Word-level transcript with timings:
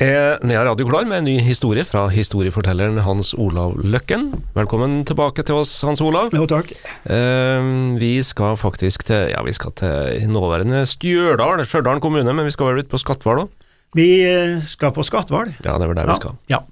Nea 0.00 0.62
Radio 0.64 0.86
klar 0.88 1.04
med 1.04 1.18
en 1.18 1.26
ny 1.28 1.34
historie 1.44 1.82
fra 1.84 2.06
historiefortelleren 2.08 3.02
Hans 3.04 3.34
Olav 3.36 3.74
Løkken. 3.84 4.30
Velkommen 4.54 5.02
tilbake 5.04 5.44
til 5.44 5.58
oss, 5.60 5.74
Hans 5.84 6.00
Olav. 6.00 6.30
Jo, 6.32 6.46
takk. 6.48 6.70
Eh, 7.04 7.68
vi 8.00 8.14
skal 8.24 8.56
faktisk 8.56 9.04
til 9.10 9.28
Ja, 9.34 9.42
vi 9.44 9.52
skal 9.52 9.74
til 9.76 10.24
nåværende 10.32 10.86
Stjørdal, 10.88 11.60
Stjørdal 11.68 12.00
kommune, 12.00 12.32
men 12.32 12.48
vi 12.48 12.54
skal 12.54 12.70
vel 12.70 12.80
litt 12.80 12.88
på 12.88 12.96
Skatval 12.96 13.42
òg? 13.42 13.52
Vi 13.92 14.08
eh, 14.24 14.64
skal 14.64 14.94
på 14.96 15.04
Skatval. 15.04 15.52
Ja, 15.66 15.76
det 15.76 15.84
er 15.84 15.92
vel 15.92 16.00
der 16.00 16.08
vi 16.08 16.16
skal. 16.22 16.40
Ja. 16.48 16.64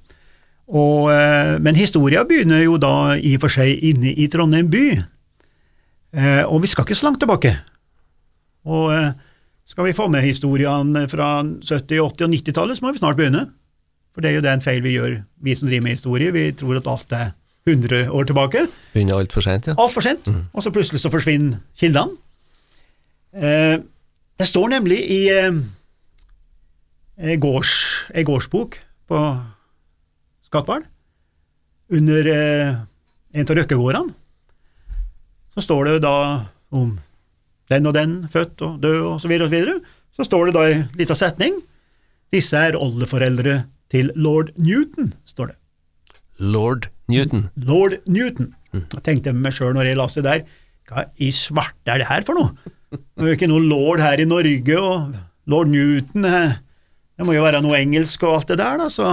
Og, 0.72 1.12
eh, 1.12 1.58
men 1.60 1.76
historia 1.76 2.24
begynner 2.24 2.64
jo 2.64 2.80
da 2.80 3.12
i 3.20 3.36
og 3.36 3.44
for 3.44 3.52
seg 3.52 3.76
inne 3.92 4.16
i 4.16 4.30
Trondheim 4.32 4.72
by. 4.72 4.86
Eh, 6.16 6.44
og 6.48 6.64
vi 6.64 6.72
skal 6.72 6.88
ikke 6.88 6.96
så 6.96 7.10
langt 7.10 7.20
tilbake. 7.20 7.58
Og 8.64 8.88
eh, 8.96 9.12
skal 9.68 9.84
vi 9.84 9.96
få 9.96 10.08
med 10.08 10.24
historiene 10.24 11.04
fra 11.10 11.42
70-, 11.44 11.98
80- 12.00 12.00
og 12.00 12.30
90-tallet, 12.34 12.78
så 12.78 12.84
må 12.84 12.92
vi 12.92 13.02
snart 13.02 13.18
begynne. 13.18 13.44
For 14.14 14.24
det 14.24 14.30
er 14.32 14.38
jo 14.38 14.46
den 14.46 14.64
feil 14.64 14.80
vi 14.82 14.96
gjør, 14.96 15.18
vi 15.44 15.54
som 15.54 15.68
driver 15.68 15.84
med 15.84 15.94
historie. 15.94 16.32
Vi 16.34 16.46
tror 16.58 16.80
at 16.80 16.88
alt 16.90 17.12
er 17.14 17.28
100 17.68 18.08
år 18.10 18.24
tilbake. 18.24 18.64
Begynner 18.94 19.20
altfor 19.20 19.44
sent, 19.44 19.68
ja. 19.68 19.76
Altfor 19.78 20.02
sent. 20.04 20.28
Og 20.52 20.64
så 20.64 20.72
plutselig 20.74 21.00
så 21.02 21.12
forsvinner 21.12 21.60
kildene. 21.78 22.16
Eh, 23.36 23.76
det 24.38 24.48
står 24.48 24.68
nemlig 24.72 24.98
i 25.04 25.20
eh, 25.36 25.52
gårds, 27.38 27.72
gårdsbok 28.24 28.78
på 29.08 29.18
Skatval, 30.48 30.86
under 31.92 32.30
eh, 32.32 32.78
en 33.36 33.50
av 33.50 33.56
røkkegårdene, 33.60 34.14
så 35.52 35.64
står 35.64 35.84
det 35.84 35.98
da 36.06 36.16
om 36.72 36.96
den 37.68 37.88
og 37.88 37.94
den, 37.96 38.20
født 38.32 38.62
og 38.64 38.78
død 38.82 39.00
og 39.04 39.16
så 39.22 39.30
videre 39.30 39.48
og 39.48 39.52
så 39.52 39.56
videre. 39.56 39.80
Så 40.16 40.26
står 40.26 40.48
det 40.48 40.54
da 40.56 40.68
i 40.68 40.78
lita 40.98 41.16
setning 41.18 41.58
disse 42.34 42.60
er 42.60 42.76
oldeforeldre 42.76 43.62
til 43.88 44.10
lord 44.16 44.50
Newton, 44.60 45.14
står 45.24 45.52
det. 45.52 45.56
Lord 46.38 46.88
Newton. 47.08 47.48
Lord 47.56 47.96
Newton. 48.06 48.52
Jeg 48.74 49.04
tenkte 49.04 49.32
med 49.32 49.46
meg 49.46 49.56
sjøl 49.56 49.72
når 49.76 49.88
jeg 49.88 49.98
leste 49.98 50.22
det 50.24 50.34
der, 50.34 50.58
hva 50.88 51.06
i 51.20 51.30
svarte 51.32 51.92
er 51.92 52.02
det 52.02 52.08
her 52.10 52.24
for 52.26 52.36
noe? 52.36 52.74
Det 52.92 53.24
er 53.24 53.30
jo 53.30 53.38
ikke 53.38 53.48
noe 53.50 53.64
lord 53.64 54.00
her 54.00 54.20
i 54.20 54.28
Norge, 54.28 54.76
og 54.76 55.16
lord 55.48 55.68
Newton 55.72 56.24
eh, 56.24 56.60
Det 57.18 57.26
må 57.26 57.34
jo 57.34 57.42
være 57.44 57.60
noe 57.64 57.80
engelsk 57.80 58.22
og 58.24 58.36
alt 58.36 58.52
det 58.52 58.60
der, 58.60 58.78
da, 58.80 58.86
så 58.92 59.08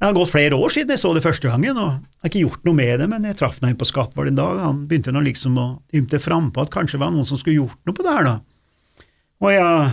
Det 0.00 0.08
har 0.08 0.14
gått 0.16 0.30
flere 0.32 0.56
år 0.56 0.72
siden 0.72 0.94
jeg 0.94 1.00
så 1.02 1.10
det 1.12 1.20
første 1.20 1.50
gangen, 1.50 1.76
og 1.76 1.90
jeg 2.00 2.22
har 2.24 2.30
ikke 2.30 2.40
gjort 2.46 2.62
noe 2.64 2.76
med 2.78 3.02
det, 3.02 3.06
men 3.12 3.26
jeg 3.28 3.36
traff 3.36 3.58
ham 3.60 3.74
på 3.76 3.84
Skatval 3.84 4.30
en 4.30 4.38
dag, 4.38 4.60
han 4.64 4.78
begynte 4.88 5.12
nå 5.12 5.20
liksom 5.26 5.58
å 5.60 5.66
ymte 5.92 6.16
frampå 6.24 6.62
at 6.64 6.72
kanskje 6.72 6.96
det 6.96 7.02
var 7.02 7.12
noen 7.12 7.28
som 7.28 7.36
skulle 7.40 7.58
gjort 7.58 7.76
noe 7.84 7.96
på 7.98 8.06
det 8.06 8.14
her, 8.14 8.24
da. 8.30 9.04
Og 9.44 9.52
jeg 9.52 9.90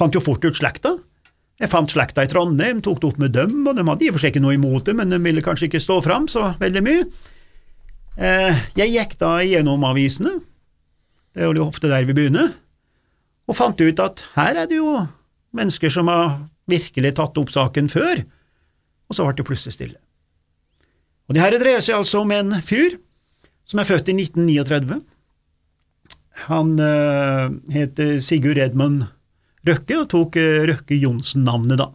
fant 0.00 0.16
jo 0.16 0.22
fort 0.24 0.46
ut 0.48 0.56
slekta. 0.56 0.94
Jeg 1.60 1.68
fant 1.68 1.92
slekta 1.92 2.24
i 2.24 2.30
Trondheim, 2.32 2.80
tok 2.80 3.02
det 3.02 3.10
opp 3.10 3.20
med 3.20 3.36
dem, 3.36 3.60
og 3.68 3.76
de 3.76 3.84
hadde 3.84 4.06
i 4.06 4.08
og 4.08 4.16
for 4.16 4.24
seg 4.24 4.32
ikke 4.32 4.44
noe 4.46 4.56
imot 4.56 4.88
det, 4.88 4.96
men 4.96 5.12
de 5.12 5.20
ville 5.20 5.44
kanskje 5.44 5.68
ikke 5.68 5.82
stå 5.84 5.98
fram 6.08 6.24
så 6.32 6.54
veldig 6.62 6.84
mye. 6.88 7.04
Eh, 8.16 8.64
Jeg 8.80 8.94
gikk 8.96 9.18
da 9.20 9.34
gjennom 9.44 9.84
avisene, 9.84 10.38
det 11.36 11.44
er 11.44 11.52
jo 11.52 11.68
ofte 11.68 11.92
der 11.92 12.08
vi 12.08 12.16
begynner, 12.16 12.54
og 13.44 13.56
fant 13.58 13.84
ut 13.84 14.00
at 14.00 14.24
her 14.38 14.56
er 14.64 14.66
det 14.70 14.80
jo 14.80 14.96
mennesker 15.52 15.92
som 15.92 16.08
har 16.08 16.38
virkelig 16.70 17.18
tatt 17.20 17.36
opp 17.36 17.52
saken 17.52 17.92
før, 17.92 18.24
og 19.10 19.16
så 19.16 19.26
ble 19.26 19.36
det 19.36 19.46
plutselig 19.48 19.74
stille. 19.74 19.98
Og 21.28 21.36
det 21.36 21.42
her 21.42 21.58
dreier 21.58 21.82
seg 21.84 21.98
altså 21.98 22.22
om 22.22 22.32
en 22.34 22.56
fyr 22.64 22.96
som 23.68 23.82
er 23.82 23.88
født 23.90 24.10
i 24.10 24.16
1939. 24.22 25.00
Han 26.46 26.72
uh, 26.80 27.50
heter 27.70 28.16
Sigurd 28.24 28.58
Edmund 28.62 29.04
Røkke, 29.66 29.98
og 30.00 30.08
tok 30.10 30.40
uh, 30.40 30.64
Røkke 30.70 30.96
Johnsen-navnet 30.96 31.82
da, 31.82 31.90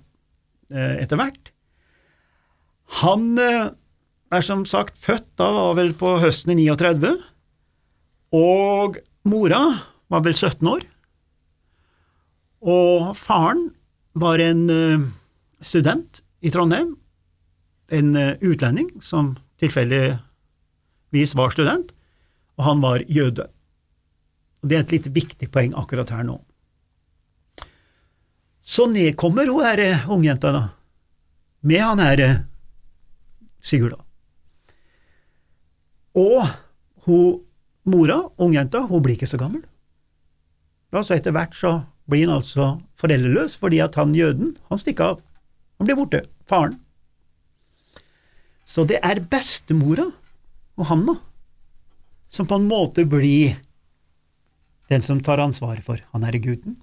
uh, 0.75 0.95
etter 1.01 1.19
hvert. 1.19 1.55
Han 3.01 3.37
eh, 3.41 3.71
er 4.33 4.45
som 4.45 4.65
sagt 4.69 4.99
født 5.01 5.27
da 5.39 5.49
var 5.53 5.77
vel 5.79 5.93
på 5.97 6.15
høsten 6.21 6.53
i 6.53 6.67
39, 6.67 7.15
og 8.35 8.99
mora 9.27 9.61
var 10.11 10.25
vel 10.25 10.35
17 10.35 10.69
år, 10.69 10.85
og 12.65 13.11
faren 13.17 13.67
var 14.15 14.41
en 14.41 14.67
eh, 14.71 15.07
student 15.65 16.21
i 16.45 16.53
Trondheim, 16.53 16.93
en 17.87 18.15
eh, 18.15 18.37
utlending 18.41 18.89
som 19.01 19.35
tilfeldigvis 19.61 21.35
var 21.37 21.53
student, 21.53 21.91
og 22.57 22.63
han 22.63 22.81
var 22.83 23.03
jøde. 23.07 23.47
Og 24.63 24.69
Det 24.69 24.77
er 24.77 24.85
et 24.85 24.95
litt 24.95 25.11
viktig 25.13 25.51
poeng 25.53 25.75
akkurat 25.77 26.09
her 26.09 26.25
nå. 26.25 26.39
Så 28.65 28.87
nedkommer 28.89 29.47
hun 29.51 29.65
her 29.65 29.81
eh, 29.83 30.09
ungjenta, 30.09 30.51
da, 30.51 30.63
med 31.61 31.81
han 31.83 32.01
her 32.01 32.23
eh, 32.23 32.43
Sigurd, 33.65 33.95
da. 33.95 34.01
Og 36.21 36.45
hun, 37.07 37.39
mora, 37.89 38.19
ungjenta, 38.37 38.83
hun 38.85 39.01
blir 39.01 39.17
ikke 39.17 39.29
så 39.29 39.39
gammel. 39.41 39.63
Da, 40.93 41.01
så 41.01 41.15
etter 41.17 41.33
hvert 41.33 41.57
så 41.57 41.71
blir 42.05 42.27
han 42.27 42.37
altså 42.37 42.75
foreldreløs 43.01 43.57
fordi 43.57 43.81
at 43.81 43.97
han 43.97 44.13
jøden, 44.13 44.53
han 44.69 44.81
stikker 44.81 45.15
av. 45.15 45.23
Han 45.81 45.89
blir 45.89 45.97
borte. 45.97 46.21
Faren. 46.45 46.77
Så 48.75 48.83
det 48.83 48.99
er 48.99 49.23
bestemora 49.31 50.09
og 50.75 50.87
han 50.89 51.05
da, 51.07 51.13
som 52.27 52.47
på 52.49 52.57
en 52.59 52.65
måte 52.67 53.05
blir 53.07 53.55
den 54.91 55.05
som 55.05 55.21
tar 55.23 55.39
ansvaret 55.39 55.85
for 55.85 56.01
han 56.11 56.25
herre 56.27 56.41
gutten. 56.43 56.75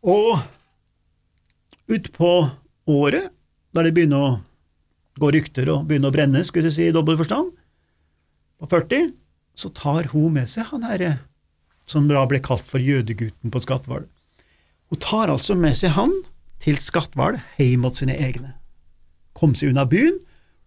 Og 0.00 0.40
utpå 1.92 2.30
året, 2.88 3.28
da 3.76 3.84
det 3.84 3.92
begynner 3.92 4.24
å 4.24 4.30
gå 5.20 5.28
rykter 5.36 5.68
og 5.74 5.84
begynner 5.90 6.08
å 6.08 6.16
brenne, 6.16 6.40
skulle 6.48 6.70
jeg 6.70 6.78
si 6.78 6.88
i 6.88 6.96
dobbel 6.96 7.20
forstand, 7.20 7.52
på 8.56 8.70
40, 8.72 9.12
så 9.58 9.68
tar 9.76 10.08
hun 10.14 10.32
med 10.38 10.48
seg 10.48 10.70
han 10.70 10.88
herre 10.88 11.12
som 11.84 12.08
da 12.08 12.24
ble 12.30 12.40
kalt 12.40 12.64
for 12.64 12.80
jødegutten 12.80 13.52
på 13.52 13.60
Skatval. 13.60 14.08
Hun 14.88 15.02
tar 15.02 15.28
altså 15.34 15.58
med 15.58 15.76
seg 15.76 15.92
han 15.98 16.14
til 16.62 16.80
Skatval, 16.80 17.42
hjem 17.60 17.84
mot 17.84 17.98
sine 17.98 18.16
egne. 18.16 18.54
Kom 19.38 19.56
seg 19.58 19.72
unna 19.72 19.86
byen, 19.88 20.18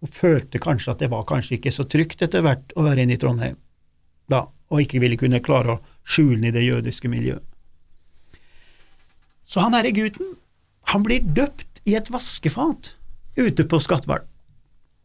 og 0.03 0.11
følte 0.13 0.61
kanskje 0.61 0.93
at 0.93 1.01
det 1.03 1.11
var 1.11 1.25
kanskje 1.29 1.57
ikke 1.57 1.73
så 1.73 1.85
trygt 1.89 2.21
etter 2.25 2.43
hvert 2.45 2.73
å 2.75 2.85
være 2.85 3.05
inne 3.05 3.17
i 3.17 3.21
Trondheim, 3.21 3.57
da, 4.31 4.45
og 4.69 4.81
ikke 4.83 5.01
ville 5.03 5.19
kunne 5.19 5.43
klare 5.45 5.77
å 5.77 5.81
skjule 6.05 6.39
den 6.39 6.49
i 6.49 6.55
det 6.55 6.65
jødiske 6.65 7.09
miljøet. 7.09 7.45
Så 9.45 9.61
han 9.61 9.77
herre 9.77 9.93
gutten, 9.93 10.35
han 10.91 11.03
blir 11.05 11.25
døpt 11.37 11.81
i 11.85 11.95
et 11.97 12.09
vaskefat 12.13 12.95
ute 13.37 13.65
på 13.69 13.79
Skatval. 13.81 14.23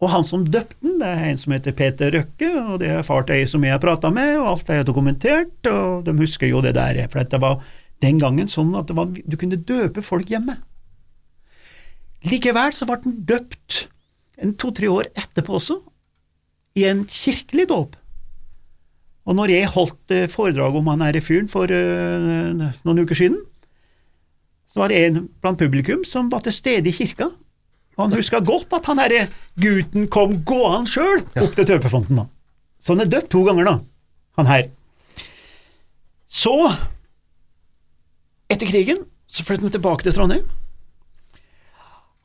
Og 0.01 0.09
han 0.09 0.25
som 0.25 0.47
døpte 0.49 0.79
den, 0.81 0.97
det 1.03 1.09
er 1.09 1.27
en 1.29 1.41
som 1.41 1.53
heter 1.53 1.77
Peter 1.77 2.15
Røkke, 2.15 2.49
og 2.63 2.81
det 2.81 2.89
er 2.89 3.05
far 3.05 3.27
til 3.29 3.37
ei 3.37 3.49
som 3.49 3.65
jeg 3.65 3.75
har 3.77 3.83
prata 3.83 4.09
med, 4.13 4.33
og 4.41 4.55
alt 4.55 4.73
er 4.73 4.87
dokumentert, 4.89 5.59
og 5.69 6.07
de 6.07 6.17
husker 6.23 6.49
jo 6.49 6.63
det 6.65 6.73
der, 6.79 7.03
for 7.13 7.21
det 7.21 7.41
var 7.43 7.61
den 8.01 8.21
gangen 8.21 8.49
sånn 8.49 8.73
at 8.81 8.89
var, 8.97 9.13
du 9.13 9.37
kunne 9.37 9.61
døpe 9.61 10.05
folk 10.05 10.33
hjemme. 10.33 10.57
Likevel 12.29 12.75
så 12.77 12.87
ble 12.89 12.99
den 13.05 13.17
døpt 13.29 13.87
to–tre 14.61 14.89
år 14.89 15.09
etterpå 15.13 15.57
også, 15.59 15.79
i 16.79 16.87
en 16.89 17.03
kirkelig 17.09 17.67
dåp. 17.71 17.97
Og 19.29 19.37
når 19.37 19.53
jeg 19.53 19.71
holdt 19.75 20.15
eh, 20.15 20.29
foredrag 20.31 20.77
om 20.79 20.89
han 20.91 21.05
herre 21.05 21.21
fyren 21.23 21.49
for 21.51 21.69
uh, 21.69 22.63
noen 22.87 23.03
uker 23.05 23.19
siden, 23.19 23.39
så 24.71 24.81
var 24.81 24.93
det 24.93 25.01
en 25.03 25.25
blant 25.43 25.61
publikum 25.61 26.05
som 26.09 26.31
var 26.33 26.45
til 26.47 26.55
stede 26.57 26.89
i 26.89 26.95
kirka, 26.95 27.29
og 27.99 28.05
han 28.05 28.17
huska 28.17 28.41
godt 28.47 28.73
at 28.79 28.87
han 28.89 29.03
herre 29.03 29.27
gutten 29.61 30.07
kom 30.13 30.39
gående 30.47 30.89
sjøl 30.89 31.25
opp 31.43 31.57
til 31.59 31.69
tøpefonten, 31.69 32.23
da. 32.23 32.29
Så 32.81 32.95
han 32.95 33.05
er 33.05 33.11
døpt 33.13 33.33
to 33.35 33.43
ganger, 33.45 33.67
da, 33.67 33.75
han 34.41 34.49
her. 34.49 34.71
Så, 36.31 36.55
etter 38.49 38.71
krigen, 38.71 39.05
så 39.29 39.45
flyttet 39.45 39.69
han 39.69 39.77
tilbake 39.77 40.07
til 40.07 40.17
Trondheim. 40.17 40.47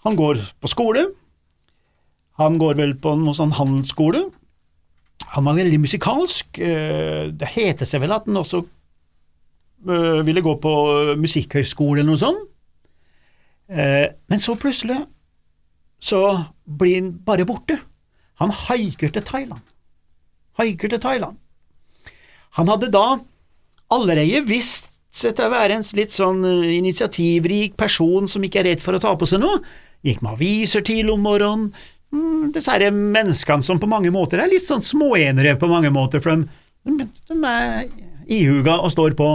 Han 0.06 0.16
går 0.19 0.40
på 0.62 0.69
skole. 0.69 1.07
Han 2.40 2.57
går 2.62 2.75
vel 2.78 2.94
på 3.02 3.16
noe 3.18 3.34
sånn 3.38 3.56
handelsskole. 3.57 4.25
Han 5.36 5.46
var 5.48 5.57
veldig 5.57 5.80
musikalsk. 5.81 6.60
eh, 6.60 7.31
Det 7.31 7.48
heter 7.56 7.86
seg 7.86 8.02
vel 8.04 8.12
at 8.16 8.25
han 8.28 8.38
også 8.38 8.60
eh, 9.90 10.22
ville 10.28 10.42
gå 10.46 10.54
på 10.62 10.74
musikkhøyskole 11.18 12.00
eller 12.02 12.12
noe 12.12 12.22
sånt. 12.22 12.44
Eh, 13.69 14.07
Men 14.30 14.40
så 14.40 14.56
plutselig 14.56 15.00
så 16.00 16.22
blir 16.68 17.00
han 17.01 17.12
bare 17.25 17.46
borte. 17.46 17.80
Han 18.36 18.51
haiker 18.51 19.10
til 19.10 19.24
Thailand. 19.24 19.62
Haiker 20.60 20.90
til 20.92 21.00
Thailand. 21.00 21.38
Han 22.60 22.68
hadde 22.68 22.92
da 22.92 23.18
allerede 23.92 24.44
vist 24.48 24.85
å 25.15 25.50
være 25.51 25.77
en 25.77 25.85
litt 25.95 26.13
sånn 26.13 26.44
eh, 26.45 26.77
initiativrik 26.77 27.75
person 27.79 28.27
som 28.27 28.44
ikke 28.44 28.62
er 28.62 28.71
redd 28.71 28.83
for 28.83 28.97
å 28.97 29.01
ta 29.01 29.13
på 29.15 29.27
seg 29.29 29.41
noe. 29.44 29.62
Gikk 30.06 30.21
med 30.21 30.35
aviser 30.35 30.83
tidlig 30.85 31.13
om 31.13 31.23
morgenen. 31.25 31.69
Mm, 32.13 32.51
Disse 32.56 32.91
menneskene 32.91 33.65
som 33.65 33.79
på 33.81 33.89
mange 33.89 34.12
måter 34.13 34.41
er 34.41 34.51
litt 34.51 34.67
sånn 34.67 34.83
småenere 34.85 35.56
på 35.59 35.69
mange 35.71 35.91
måter, 35.91 36.21
for 36.23 36.35
de, 36.35 37.07
de, 37.27 37.38
er 37.50 37.88
ihuga 38.27 38.77
og 38.81 38.94
står 38.94 39.15
på. 39.17 39.29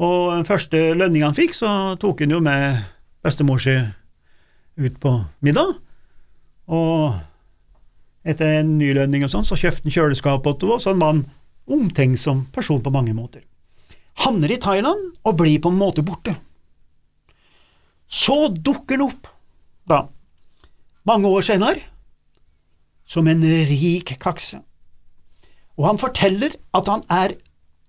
Og 0.00 0.20
den 0.32 0.46
første 0.48 0.78
lønninga 0.96 1.28
han 1.28 1.36
fikk, 1.36 1.56
så 1.56 1.96
tok 2.00 2.22
han 2.24 2.36
jo 2.36 2.40
med 2.44 2.84
bestemor 3.24 3.60
si 3.60 3.74
ut 4.80 4.96
på 5.02 5.16
middag. 5.44 5.74
Og 6.70 7.18
etter 8.24 8.60
en 8.60 8.76
ny 8.78 8.94
lønning 8.96 9.26
og 9.26 9.32
sånn, 9.32 9.44
så 9.44 9.58
kjøpte 9.58 9.88
han 9.88 9.96
kjøleskap 9.96 10.46
henne, 10.46 10.80
så 10.80 10.94
han 10.94 11.02
var 11.02 11.16
en 11.16 11.26
omtenksom 11.70 12.46
person 12.54 12.80
på 12.82 12.92
mange 12.94 13.12
måter. 13.16 13.44
Havner 14.24 14.52
i 14.52 14.60
Thailand 14.60 15.12
og 15.24 15.36
blir 15.40 15.60
på 15.62 15.72
en 15.72 15.78
måte 15.80 16.04
borte. 16.06 16.34
Så 18.10 18.48
dukker 18.50 18.98
han 18.98 19.06
opp, 19.06 19.28
da, 19.88 20.02
mange 21.06 21.30
år 21.30 21.46
senere, 21.46 21.84
som 23.06 23.28
en 23.30 23.42
rik 23.42 24.16
kakse. 24.22 24.60
Og 25.78 25.86
han 25.88 25.98
forteller 25.98 26.54
at 26.76 26.90
han 26.90 27.06
er 27.10 27.38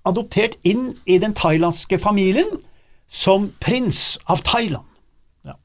adoptert 0.08 0.58
inn 0.66 0.94
i 1.06 1.18
den 1.22 1.36
thailandske 1.38 2.00
familien 2.02 2.50
som 3.12 3.50
prins 3.62 4.16
av 4.32 4.42
Thailand. 4.48 4.88
Ja. 5.46 5.58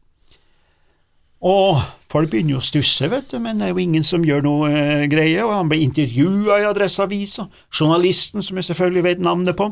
Og 1.40 1.84
folk 2.10 2.32
begynner 2.32 2.56
jo 2.56 2.62
å 2.62 2.66
stusse, 2.66 3.08
vet 3.12 3.30
du, 3.30 3.38
men 3.42 3.60
det 3.60 3.68
er 3.68 3.76
jo 3.76 3.84
ingen 3.84 4.04
som 4.04 4.24
gjør 4.26 4.44
noe 4.44 4.72
eh, 4.72 5.06
greie, 5.12 5.38
og 5.44 5.54
han 5.54 5.70
blir 5.70 5.84
intervjua 5.86 6.58
i 6.60 6.66
Adresseavisa. 6.68 7.46
Journalisten, 7.70 8.42
som 8.42 8.58
jeg 8.58 8.68
selvfølgelig 8.72 9.06
vet 9.06 9.24
navnet 9.24 9.56
på, 9.56 9.70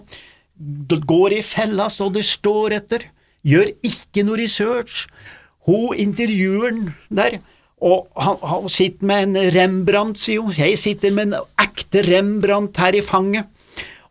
går 1.07 1.39
i 1.39 1.43
fella 1.43 1.89
så 1.91 2.11
det 2.13 2.25
står 2.27 2.79
etter, 2.79 3.09
gjør 3.45 3.73
ikke 3.85 4.25
noe 4.27 4.41
research. 4.41 5.07
Hun 5.67 5.97
intervjueren 5.97 6.93
der, 7.09 7.41
og 7.85 8.07
han, 8.17 8.39
han 8.45 8.69
sitter 8.73 9.07
med 9.07 9.27
en 9.27 9.53
Rembrandt, 9.55 10.21
sier 10.21 10.45
hun. 10.45 10.55
Jeg 10.57 10.79
sitter 10.81 11.13
med 11.13 11.33
en 11.33 11.41
ekte 11.61 12.05
Rembrandt 12.07 12.81
her 12.81 12.97
i 12.97 13.03
fanget. 13.05 13.51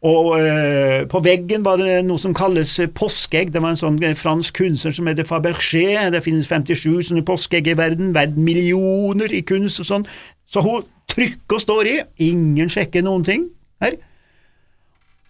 Og 0.04 0.40
øh, 0.40 1.08
på 1.08 1.20
veggen 1.24 1.64
var 1.64 1.80
det 1.80 2.02
noe 2.04 2.20
som 2.20 2.34
kalles 2.36 2.76
påskeegg. 2.96 3.54
Det 3.54 3.62
var 3.64 3.72
en 3.72 3.80
sånn 3.80 4.02
fransk 4.20 4.58
kunstner 4.60 4.92
som 4.92 5.08
heter 5.08 5.28
Fabergé. 5.28 5.86
Det 6.12 6.20
finnes 6.26 6.50
57 6.52 7.08
sånne 7.08 7.24
påskeegg 7.24 7.70
i 7.72 7.78
verden, 7.80 8.12
verdt 8.16 8.36
millioner 8.36 9.32
i 9.32 9.46
kunst 9.48 9.80
og 9.80 9.88
sånn. 9.88 10.08
Så 10.44 10.66
hun 10.66 10.84
trykker 11.14 11.56
og 11.56 11.64
står 11.64 11.92
i. 11.94 11.96
Ingen 12.28 12.72
sjekker 12.74 13.06
noen 13.06 13.24
ting 13.24 13.48
her. 13.84 13.96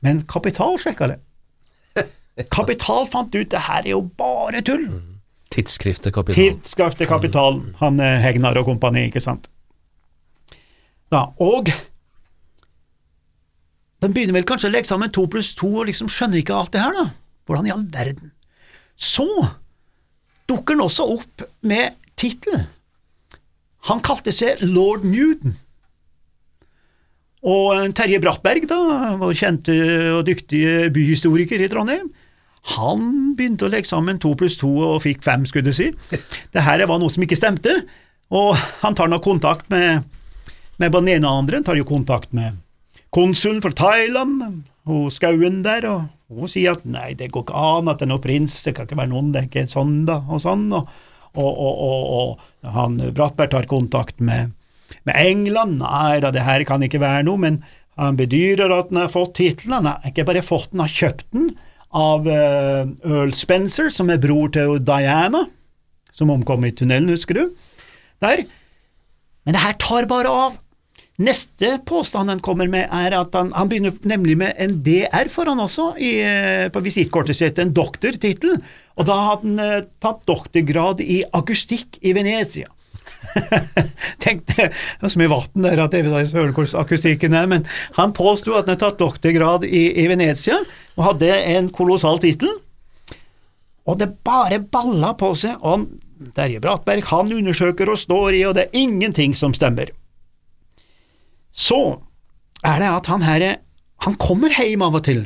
Men 0.03 0.21
Kapital 0.29 0.77
sjekka 0.81 1.13
det. 1.13 1.19
Kapital 2.55 3.07
fant 3.09 3.33
ut 3.35 3.49
det 3.51 3.65
her 3.69 3.85
er 3.85 3.93
jo 3.93 4.03
bare 4.19 4.63
tull. 4.65 4.87
Tidsskriftet 5.53 6.13
Kapital. 6.15 6.37
Tidsskriftet 6.39 7.09
Kapital, 7.09 7.61
han 7.79 7.99
eh, 8.01 8.19
Hegnar 8.23 8.57
og 8.59 8.67
kompani, 8.71 9.07
ikke 9.09 9.21
sant. 9.23 9.49
Da, 11.13 11.27
og 11.37 11.69
de 14.03 14.09
begynner 14.11 14.35
vel 14.35 14.47
kanskje 14.47 14.67
å 14.67 14.73
legge 14.73 14.89
sammen 14.89 15.11
to 15.13 15.27
pluss 15.31 15.53
to 15.55 15.69
og 15.69 15.87
liksom 15.87 16.09
skjønner 16.11 16.41
ikke 16.41 16.55
alt 16.57 16.73
det 16.73 16.81
her, 16.83 16.97
da. 16.97 17.05
Hvordan 17.47 17.67
i 17.69 17.73
all 17.75 17.85
verden? 17.93 18.33
Så 18.99 19.27
dukker 20.49 20.75
han 20.75 20.83
også 20.83 21.05
opp 21.13 21.45
med 21.63 21.95
tittel. 22.19 22.65
Han 23.89 24.01
kalte 24.03 24.33
seg 24.35 24.63
lord 24.65 25.05
Newton. 25.07 25.55
Og 27.43 27.73
eh, 27.75 27.89
Terje 27.95 28.21
Brattberg, 28.23 28.67
da, 28.69 28.79
vår 29.19 29.35
kjente 29.37 29.75
og 30.15 30.23
dyktige 30.27 30.89
byhistoriker 30.95 31.63
i 31.63 31.69
Trondheim, 31.71 32.09
han 32.77 33.33
begynte 33.35 33.67
å 33.67 33.71
legge 33.71 33.89
sammen 33.89 34.21
to 34.23 34.31
pluss 34.39 34.55
to 34.55 34.69
og 34.71 35.01
fikk 35.03 35.23
fem, 35.25 35.43
skulle 35.49 35.67
du 35.67 35.75
si. 35.75 35.89
Det 36.53 36.63
her 36.63 36.85
var 36.87 37.01
noe 37.01 37.11
som 37.11 37.25
ikke 37.25 37.35
stemte, 37.35 37.81
og 38.31 38.53
han 38.79 38.95
tar 38.95 39.11
nå 39.11 39.19
kontakt 39.23 39.67
med, 39.73 40.05
med 40.79 40.95
den 40.95 41.11
ene 41.17 41.27
og 41.27 41.43
andre. 41.43 41.59
Han 41.59 41.67
tar 41.67 41.79
jo 41.79 41.87
kontakt 41.89 42.31
med 42.31 42.61
konsulen 43.13 43.59
for 43.61 43.75
Thailand, 43.75 44.63
og 44.87 45.11
Skauen 45.15 45.61
der, 45.63 45.87
og 45.91 46.07
hun 46.33 46.49
sier 46.51 46.77
at 46.77 46.87
nei, 46.87 47.11
det 47.19 47.29
går 47.31 47.45
ikke 47.45 47.59
an 47.59 47.91
at 47.91 47.99
det 47.99 48.07
er 48.07 48.13
noen 48.13 48.23
prins, 48.23 48.55
det 48.65 48.73
kan 48.75 48.87
ikke 48.87 48.99
være 48.99 49.11
noen, 49.11 49.31
det 49.35 49.43
er 49.43 49.49
ikke 49.51 49.67
sånn 49.71 50.01
da, 50.07 50.21
og 50.27 50.41
sånn, 50.43 50.65
og, 50.73 50.87
og, 51.35 51.61
og, 51.61 52.01
og 52.17 52.73
han 52.75 52.97
Brattberg 53.15 53.51
tar 53.53 53.69
kontakt 53.69 54.23
med, 54.23 54.55
med 55.07 55.17
England, 55.19 55.79
nei 55.81 56.21
da, 56.23 56.31
det 56.33 56.45
her 56.45 56.65
kan 56.67 56.83
ikke 56.85 57.01
være 57.03 57.25
noe, 57.27 57.41
men 57.41 57.61
han 57.99 58.17
bedyrer 58.17 58.73
at 58.73 58.89
han 58.93 59.03
har 59.03 59.13
fått 59.13 59.35
tittelen, 59.37 59.75
han 59.79 59.91
har 59.91 60.09
ikke 60.09 60.25
bare 60.29 60.45
fått 60.45 60.71
den, 60.71 60.81
han 60.81 60.87
har 60.87 60.97
kjøpt 60.97 61.27
den 61.35 61.51
av 61.93 62.27
eh, 62.29 62.89
Earl 63.05 63.35
Spencer, 63.37 63.91
som 63.93 64.09
er 64.09 64.21
bror 64.21 64.49
til 64.53 64.79
Diana, 64.81 65.45
som 66.13 66.33
omkom 66.33 66.65
i 66.65 66.73
tunnelen, 66.73 67.11
husker 67.13 67.37
du? 67.37 67.45
Der. 68.23 68.45
Men 69.45 69.55
det 69.55 69.63
her 69.63 69.79
tar 69.81 70.09
bare 70.09 70.31
av. 70.31 70.59
Neste 71.21 71.75
påstand 71.85 72.31
han 72.31 72.41
kommer 72.41 72.65
med, 72.71 72.87
er 72.89 73.13
at 73.13 73.35
han, 73.37 73.51
han 73.53 73.69
begynner 73.69 73.93
nemlig 74.09 74.33
med 74.39 74.57
en 74.57 74.79
DR 74.85 75.29
foran 75.29 75.61
også, 75.61 75.91
i, 76.01 76.15
eh, 76.25 76.69
på 76.73 76.81
visittkortet 76.81 77.37
sitt, 77.37 77.61
en 77.61 77.73
doktortittel, 77.75 78.57
og 78.97 79.05
da 79.09 79.19
hadde 79.27 79.51
han 79.51 79.61
eh, 79.61 79.83
tatt 80.01 80.23
doktorgrad 80.29 81.03
i 81.05 81.21
akustikk 81.37 82.01
i 82.01 82.15
Venezia. 82.17 82.71
Tenk 84.23 84.45
det, 84.51 84.69
det 84.69 85.07
er 85.07 85.11
så 85.11 85.19
mye 85.19 85.31
vann 85.31 85.65
der 85.65 85.81
at 85.83 85.95
jeg 85.95 86.05
vet 86.05 86.29
ikke 86.29 86.53
hvordan 86.53 86.83
akustikken 86.83 87.37
er, 87.37 87.49
men 87.49 87.65
han 87.97 88.13
påsto 88.15 88.53
at 88.53 88.67
han 88.67 88.75
hadde 88.75 88.83
tatt 88.85 89.01
doktorgrad 89.01 89.65
i, 89.67 89.85
i 90.03 90.07
Venezia, 90.11 90.59
og 90.97 91.07
hadde 91.09 91.31
en 91.55 91.71
kolossal 91.73 92.21
tittel, 92.23 92.51
og 93.83 93.99
det 93.99 94.13
bare 94.23 94.61
balla 94.71 95.11
på 95.19 95.33
seg, 95.35 95.57
og 95.59 95.89
derje 96.23 96.31
Terje 96.37 96.59
Brattberg 96.63 97.09
han 97.09 97.33
undersøker 97.35 97.89
og 97.91 97.99
står 97.99 98.37
i, 98.37 98.45
og 98.47 98.55
det 98.55 98.67
er 98.67 98.79
ingenting 98.79 99.33
som 99.35 99.55
stemmer. 99.55 99.91
Så 101.51 101.99
er 102.63 102.79
det 102.79 102.91
at 102.93 103.09
han 103.11 103.25
her 103.25 103.47
han 104.03 104.15
kommer 104.19 104.51
hjem 104.51 104.83
av 104.83 104.97
og 104.99 105.03
til. 105.05 105.25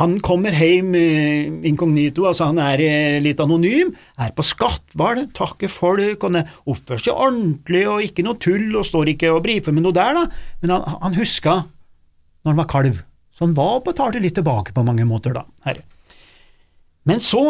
Han 0.00 0.16
kommer 0.24 0.54
hjem 0.58 0.94
eh, 0.98 1.50
inkognito, 1.68 2.24
altså 2.26 2.48
han 2.48 2.58
er 2.58 2.80
eh, 2.82 3.18
litt 3.22 3.38
anonym, 3.38 3.92
er 4.18 4.32
på 4.34 4.42
skatthval, 4.42 5.28
takker 5.36 5.70
folk, 5.70 6.26
og 6.26 6.40
oppfører 6.72 7.04
seg 7.04 7.14
ordentlig 7.14 7.84
og 7.86 8.02
ikke 8.02 8.24
noe 8.26 8.40
tull, 8.42 8.72
og 8.74 8.88
står 8.88 9.12
ikke 9.14 9.30
og 9.30 9.44
brifer 9.46 9.74
med 9.76 9.86
noe 9.86 9.94
der, 9.94 10.18
da, 10.18 10.24
men 10.62 10.74
han, 10.74 10.98
han 11.04 11.18
huska 11.18 11.60
når 12.42 12.50
han 12.50 12.60
var 12.60 12.70
kalv, 12.74 12.98
så 13.30 13.46
han 13.46 13.54
var 13.56 13.78
og 13.78 13.86
betalte 13.86 14.22
litt 14.22 14.34
tilbake 14.40 14.74
på 14.74 14.86
mange 14.86 15.06
måter, 15.08 15.36
da, 15.36 15.46
herre. 15.68 15.86
Men 17.06 17.22
så 17.22 17.44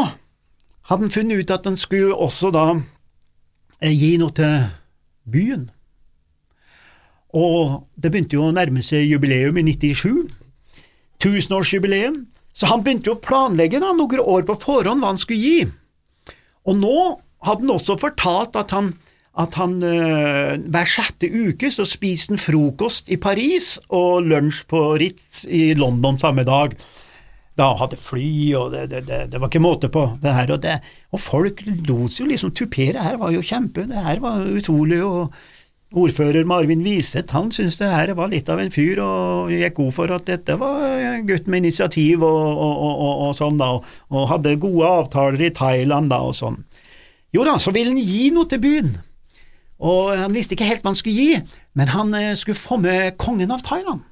hadde 0.90 1.06
han 1.06 1.14
funnet 1.14 1.40
ut 1.40 1.54
at 1.54 1.64
han 1.64 1.78
skulle 1.80 2.12
også 2.12 2.52
da 2.54 2.66
eh, 3.80 3.94
gi 3.94 4.16
noe 4.20 4.34
til 4.36 4.68
byen. 5.24 5.68
Og 7.34 7.88
det 7.96 8.12
begynte 8.12 8.36
jo 8.36 8.46
å 8.46 8.54
nærme 8.54 8.82
seg 8.84 9.08
jubileum 9.08 9.56
i 9.58 9.64
97, 9.72 10.28
tusenårsjubileum, 11.24 12.24
så 12.54 12.70
han 12.70 12.84
begynte 12.84 13.10
jo 13.10 13.16
å 13.16 13.24
planlegge 13.24 13.80
da, 13.82 13.90
noen 13.96 14.22
år 14.22 14.44
på 14.46 14.58
forhånd 14.62 15.02
hva 15.02 15.10
han 15.14 15.20
skulle 15.20 15.40
gi. 15.40 15.64
Og 16.68 16.78
nå 16.78 16.98
hadde 17.44 17.66
han 17.66 17.74
også 17.74 17.98
fortalt 18.00 18.56
at 18.56 18.72
han, 18.74 18.92
at 19.40 19.56
han 19.58 19.78
eh, 19.84 20.54
hver 20.62 20.88
sjette 20.88 21.28
uke 21.28 21.70
så 21.74 21.86
spiste 21.88 22.34
han 22.34 22.42
frokost 22.42 23.10
i 23.12 23.18
Paris 23.20 23.74
og 23.90 24.28
lunsj 24.30 24.64
på 24.70 24.84
Ritz 25.02 25.44
i 25.50 25.72
London 25.78 26.20
samme 26.20 26.46
dag. 26.46 26.76
Da 27.54 27.68
hadde 27.78 27.98
fly, 28.00 28.30
og 28.58 28.72
det, 28.72 28.88
det, 28.90 29.04
det, 29.06 29.18
det 29.30 29.40
var 29.40 29.50
ikke 29.50 29.62
måte 29.62 29.90
på 29.92 30.08
det 30.22 30.32
her. 30.34 30.54
Og, 30.56 30.62
det, 30.62 30.78
og 31.14 31.22
folk 31.22 31.60
lot 31.86 32.10
seg 32.10 32.24
jo 32.24 32.30
liksom 32.32 32.54
tupere, 32.54 32.96
det 32.96 33.04
her 33.04 33.18
var 33.20 33.34
jo 33.34 33.44
kjempe, 33.46 33.84
det 33.90 34.06
her 34.06 34.22
var 34.22 34.42
utrolig. 34.50 35.02
og 35.06 35.34
Ordfører 35.94 36.46
Marvin 36.48 36.82
Wiseth 36.82 37.36
han 37.36 37.52
syntes 37.54 37.76
det 37.78 37.86
her 37.92 38.10
var 38.18 38.32
litt 38.32 38.48
av 38.50 38.58
en 38.58 38.72
fyr, 38.74 38.98
og 39.04 39.52
gikk 39.54 39.76
god 39.78 39.92
for 39.94 40.14
at 40.16 40.26
dette 40.26 40.56
var 40.58 40.82
en 40.98 41.26
gutt 41.28 41.46
med 41.46 41.62
initiativ 41.62 42.24
og, 42.26 42.46
og, 42.50 42.80
og, 42.82 43.12
og, 43.28 43.34
sånn, 43.38 43.60
da, 43.60 43.70
og, 44.10 44.24
hadde 44.32 44.56
gode 44.62 44.90
avtaler 44.90 45.44
i 45.46 45.52
Thailand 45.54 46.10
da, 46.10 46.18
og 46.26 46.34
sånn. 46.38 46.58
Jo 47.34 47.46
da, 47.46 47.56
så 47.62 47.70
ville 47.74 47.94
han 47.94 48.02
gi 48.02 48.32
noe 48.34 48.50
til 48.50 48.62
byen, 48.62 48.90
og 49.84 50.10
han 50.18 50.34
visste 50.34 50.58
ikke 50.58 50.66
helt 50.66 50.82
hva 50.82 50.92
han 50.94 50.98
skulle 50.98 51.28
gi, 51.28 51.38
men 51.78 51.94
han 51.94 52.10
eh, 52.18 52.34
skulle 52.38 52.58
få 52.58 52.78
med 52.82 53.14
kongen 53.20 53.54
av 53.54 53.62
Thailand 53.66 54.02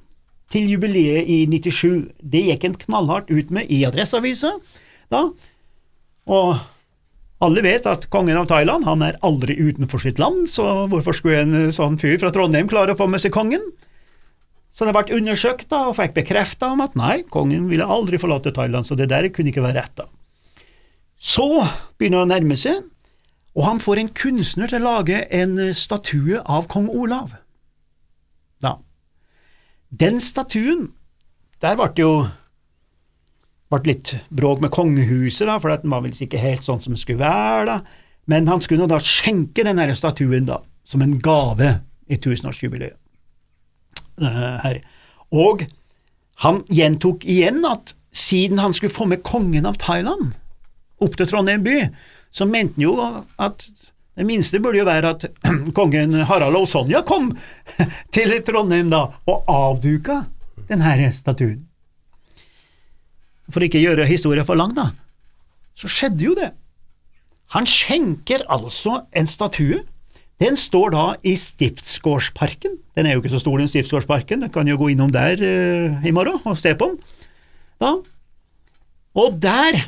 til 0.53 0.69
jubileet 0.69 1.27
i 1.27 1.43
97. 1.49 2.13
Det 2.19 2.43
gikk 2.47 2.67
en 2.67 2.79
knallhardt 2.85 3.31
ut 3.33 3.51
med 3.51 3.71
i 3.73 3.83
Adresseavisa 3.87 4.53
da, 5.11 5.25
og 6.31 6.49
alle 7.43 7.63
vet 7.65 7.87
at 7.89 8.07
kongen 8.13 8.39
av 8.39 8.47
Thailand 8.49 8.85
han 8.87 9.03
er 9.05 9.19
aldri 9.25 9.55
utenfor 9.59 10.01
sitt 10.01 10.19
land, 10.21 10.47
så 10.51 10.85
hvorfor 10.91 11.15
skulle 11.17 11.43
en 11.43 11.73
sånn 11.75 11.99
fyr 12.01 12.17
fra 12.21 12.31
Trondheim 12.33 12.69
klare 12.71 12.95
å 12.95 12.99
få 12.99 13.09
med 13.11 13.23
seg 13.23 13.33
kongen? 13.35 13.65
Så 14.73 14.87
det 14.87 14.95
ble 14.95 15.19
undersøkt 15.19 15.67
da, 15.69 15.83
og 15.89 15.97
fikk 15.99 16.15
bekrefta 16.15 16.71
om 16.73 16.81
at 16.81 16.95
nei, 16.97 17.21
kongen 17.29 17.67
ville 17.69 17.85
aldri 17.85 18.17
forlate 18.21 18.53
Thailand, 18.55 18.87
så 18.87 18.97
det 18.97 19.11
der 19.11 19.29
kunne 19.33 19.53
ikke 19.53 19.65
være 19.65 19.83
rett. 19.83 20.01
da. 20.01 20.07
Så 21.21 21.45
begynner 21.99 22.23
han 22.23 22.31
å 22.31 22.33
nærme 22.33 22.57
seg, 22.59 22.81
og 23.53 23.67
han 23.67 23.81
får 23.83 24.01
en 24.01 24.13
kunstner 24.17 24.71
til 24.71 24.81
å 24.81 24.95
lage 24.97 25.19
en 25.29 25.59
statue 25.77 26.41
av 26.41 26.65
kong 26.71 26.89
Olav. 26.89 27.35
Da. 28.65 28.79
Den 29.93 30.17
statuen, 30.23 30.87
der 31.61 31.77
ble 31.77 31.91
det 31.93 32.01
jo 32.01 32.15
ble 33.73 33.93
litt 33.93 34.13
bråk 34.29 34.61
med 34.63 34.71
kongehuset, 34.73 35.47
da, 35.49 35.57
for 35.61 35.73
den 35.73 35.91
var 35.91 36.03
vel 36.05 36.13
ikke 36.13 36.41
helt 36.41 36.65
sånn 36.65 36.81
som 36.83 36.93
den 36.93 37.01
skulle 37.01 37.23
være. 37.23 37.65
da. 37.69 37.79
Men 38.29 38.47
han 38.47 38.61
skulle 38.63 38.87
da 38.87 38.99
skjenke 39.03 39.65
den 39.65 39.81
statuen 39.95 40.47
da, 40.47 40.61
som 40.85 41.01
en 41.03 41.17
gave 41.23 41.79
i 42.07 42.19
tusenårsjubileet. 42.21 42.99
Uh. 44.21 44.77
Og 45.33 45.65
han 46.45 46.61
gjentok 46.69 47.25
igjen 47.25 47.63
at 47.65 47.95
siden 48.13 48.61
han 48.61 48.73
skulle 48.73 48.93
få 48.93 49.07
med 49.09 49.23
kongen 49.25 49.65
av 49.65 49.79
Thailand 49.81 50.35
opp 51.01 51.17
til 51.17 51.27
Trondheim 51.27 51.63
by, 51.65 51.79
så 52.33 52.45
mente 52.45 52.77
han 52.77 52.85
jo 52.85 52.93
at 53.41 53.65
det 54.13 54.27
minste 54.29 54.61
burde 54.61 54.77
jo 54.77 54.85
være 54.85 55.15
at 55.15 55.25
kongen 55.77 56.13
Harald 56.29 56.57
og 56.59 56.67
Sonja 56.69 57.01
kom 57.07 57.31
til 58.13 58.35
Trondheim 58.45 58.93
da, 58.93 59.07
og 59.25 59.49
avduka 59.49 60.21
denne 60.69 61.09
statuen. 61.15 61.63
For 63.53 63.65
ikke 63.65 63.81
gjøre 63.83 64.09
historien 64.09 64.45
for 64.47 64.57
lang, 64.57 64.73
da, 64.75 64.89
så 65.77 65.89
skjedde 65.91 66.25
jo 66.25 66.35
det. 66.37 66.51
Han 67.53 67.67
skjenker 67.69 68.45
altså 68.51 69.03
en 69.13 69.29
statue. 69.29 69.83
Den 70.41 70.57
står 70.57 70.93
da 70.95 71.03
i 71.21 71.35
Stiftsgårdsparken. 71.37 72.79
Den 72.97 73.05
er 73.05 73.13
jo 73.13 73.21
ikke 73.21 73.33
så 73.35 73.41
stor, 73.43 73.61
den 73.61 73.69
Stiftsgårdsparken. 73.69 74.47
Du 74.47 74.49
kan 74.53 74.67
jo 74.67 74.79
gå 74.79 74.89
innom 74.93 75.11
der 75.13 75.37
uh, 75.37 76.05
i 76.05 76.13
morgen 76.15 76.41
og 76.43 76.57
se 76.57 76.73
på 76.75 76.89
den. 76.91 76.97
Da. 77.81 77.93
Og 79.13 79.37
der 79.41 79.83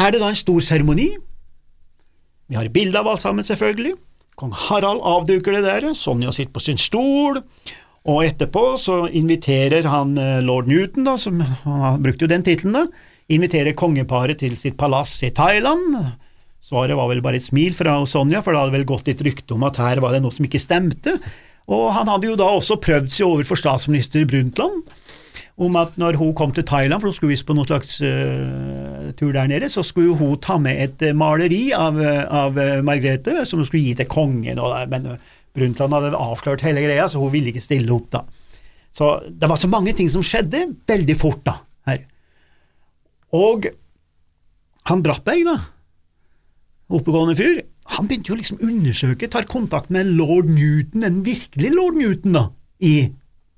er 0.00 0.14
det 0.14 0.22
da 0.22 0.30
en 0.32 0.38
stor 0.38 0.64
seremoni 0.64 1.10
vi 2.50 2.58
har 2.58 2.66
bilde 2.74 2.98
av 2.98 3.06
alt 3.06 3.22
sammen, 3.22 3.46
selvfølgelig. 3.46 3.92
Kong 4.40 4.50
Harald 4.56 5.04
avduker 5.06 5.54
det 5.54 5.62
der, 5.68 5.92
Sonja 5.94 6.32
sitter 6.34 6.50
på 6.56 6.62
sin 6.64 6.80
stol, 6.80 7.38
og 8.08 8.22
etterpå 8.24 8.64
så 8.80 9.02
inviterer 9.12 9.84
han 9.90 10.14
eh, 10.16 10.40
lord 10.44 10.70
Newton, 10.70 11.04
da, 11.04 11.18
som 11.20 11.40
han 11.42 12.00
brukte 12.04 12.24
jo 12.24 12.32
den 12.32 12.44
tittelen, 12.46 12.88
inviterer 13.30 13.76
kongeparet 13.78 14.40
til 14.40 14.56
sitt 14.58 14.78
palass 14.80 15.18
i 15.26 15.32
Thailand. 15.36 15.98
Svaret 16.64 16.96
var 16.96 17.10
vel 17.10 17.22
bare 17.24 17.38
et 17.40 17.46
smil 17.46 17.76
fra 17.76 17.98
Sonja, 18.08 18.40
for 18.44 18.54
det 18.54 18.62
hadde 18.62 18.76
vel 18.78 18.88
gått 18.88 19.10
litt 19.10 19.22
rykte 19.26 19.56
om 19.56 19.68
at 19.68 19.78
her 19.80 20.00
var 20.02 20.16
det 20.16 20.22
noe 20.24 20.34
som 20.34 20.48
ikke 20.48 20.62
stemte, 20.62 21.18
og 21.70 21.90
han 21.94 22.08
hadde 22.10 22.32
jo 22.32 22.40
da 22.40 22.48
også 22.56 22.80
prøvd 22.82 23.12
seg 23.12 23.28
overfor 23.28 23.60
statsminister 23.60 24.24
Brundtland 24.26 24.82
om 25.60 25.74
at 25.76 25.98
når 26.00 26.16
hun 26.16 26.32
kom 26.32 26.54
til 26.56 26.64
Thailand, 26.64 27.02
for 27.02 27.10
hun 27.10 27.14
skulle 27.14 27.34
visst 27.34 27.44
på 27.44 27.52
noen 27.52 27.68
slags 27.68 27.98
uh, 28.00 29.10
tur 29.18 29.34
der 29.34 29.50
nede, 29.50 29.68
så 29.68 29.84
skulle 29.84 30.16
hun 30.16 30.38
ta 30.40 30.56
med 30.62 30.78
et 30.80 31.04
uh, 31.04 31.12
maleri 31.12 31.66
av, 31.76 32.00
av 32.00 32.56
Margrethe 32.86 33.44
som 33.44 33.60
hun 33.60 33.68
skulle 33.68 33.90
gi 33.90 33.98
til 33.98 34.08
kongen, 34.08 34.56
og, 34.56 34.72
men 34.88 35.10
Brundtland 35.56 35.96
hadde 35.96 36.18
avklart 36.18 36.64
hele 36.66 36.84
greia, 36.84 37.08
så 37.10 37.22
hun 37.22 37.32
ville 37.32 37.52
ikke 37.52 37.64
stille 37.64 37.90
opp 37.94 38.08
da. 38.14 38.24
Så 38.94 39.10
det 39.28 39.50
var 39.50 39.58
så 39.60 39.70
mange 39.70 39.94
ting 39.96 40.10
som 40.10 40.24
skjedde 40.26 40.64
veldig 40.90 41.16
fort 41.18 41.42
da, 41.46 41.58
her. 41.88 42.02
Og 43.36 43.68
han 44.90 45.04
Brattberg, 45.04 45.44
da, 45.46 45.58
oppegående 46.90 47.36
fyr, 47.38 47.62
han 47.90 48.06
begynte 48.10 48.32
jo 48.32 48.38
liksom 48.38 48.58
å 48.58 48.68
undersøke, 48.70 49.30
tar 49.30 49.46
kontakt 49.50 49.90
med 49.94 50.10
lord 50.18 50.50
Newton, 50.50 51.06
den 51.06 51.22
virkelige 51.26 51.74
lord 51.74 51.98
Newton, 51.98 52.34
da, 52.38 52.44
i, 52.82 52.94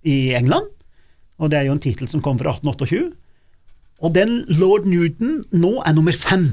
i 0.08 0.18
England 0.36 0.72
og 1.42 1.50
det 1.50 1.58
er 1.58 1.66
jo 1.66 1.76
en 1.76 1.82
tittel 1.82 2.10
som 2.10 2.22
kom 2.22 2.38
fra 2.38 2.54
1828. 2.54 3.10
Og 4.02 4.14
den 4.14 4.42
lord 4.58 4.86
Newton 4.86 5.40
nå 5.54 5.74
er 5.82 5.96
nummer 5.96 6.14
fem. 6.14 6.52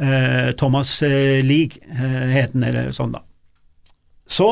Eh, 0.00 0.50
Thomas 0.60 0.94
eh, 1.04 1.40
League 1.44 1.80
eh, 1.92 2.28
het 2.34 2.54
han, 2.54 2.64
eller 2.64 2.92
sånn, 2.96 3.12
da. 3.12 3.22
Så 4.30 4.48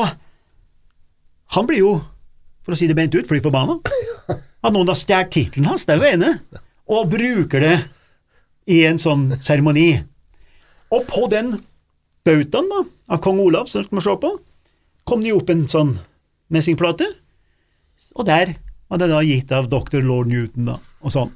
han 1.55 1.69
blir 1.69 1.81
jo, 1.81 1.93
for 2.65 2.75
å 2.75 2.79
si 2.79 2.89
det 2.89 2.97
bent 2.97 3.15
ut, 3.17 3.27
fly 3.27 3.39
forbanna. 3.41 3.79
At 4.59 4.75
noen 4.75 4.91
har 4.91 4.99
stjålet 4.99 5.31
tittelen 5.33 5.71
hans, 5.71 5.87
det 5.87 5.95
er 5.95 6.03
jo 6.03 6.11
ene, 6.13 6.33
og 6.89 7.09
bruker 7.09 7.63
det 7.63 7.77
i 8.69 8.83
en 8.85 8.99
sånn 9.01 9.31
seremoni. 9.41 9.93
Og 10.93 11.07
på 11.09 11.25
den 11.31 11.55
bautaen 12.27 12.69
da, 12.69 12.83
av 13.15 13.23
kong 13.23 13.39
Olav, 13.41 13.71
som 13.71 13.87
man 13.89 14.05
se 14.05 14.13
på, 14.21 14.35
kom 15.07 15.23
det 15.23 15.31
jo 15.31 15.39
opp 15.41 15.49
en 15.53 15.65
sånn 15.71 15.95
messingplate 16.53 17.07
og 18.19 18.27
der 18.27 18.55
var 18.89 19.01
det 19.01 19.09
da 19.11 19.21
gitt 19.23 19.51
av 19.55 19.69
dr. 19.71 20.01
lord 20.03 20.29
Newton, 20.31 20.71
da, 20.71 20.77
og 21.05 21.13
sånn. 21.13 21.31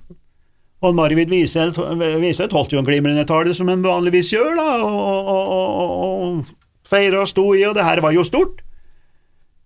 Og 0.84 0.96
Marvid 0.98 1.32
Wiseth 1.32 2.52
holdt 2.52 2.74
jo 2.76 2.82
en 2.82 2.88
glimrende 2.88 3.24
tale, 3.28 3.54
som 3.56 3.70
en 3.72 3.84
vanligvis 3.86 4.34
gjør, 4.34 4.52
da, 4.58 4.70
og, 4.84 5.30
og, 5.34 5.54
og, 5.56 5.94
og 6.04 6.90
feira 6.90 7.22
og 7.24 7.30
sto 7.32 7.46
i, 7.56 7.64
og 7.68 7.78
det 7.78 7.86
her 7.88 8.02
var 8.04 8.16
jo 8.16 8.26
stort. 8.28 8.60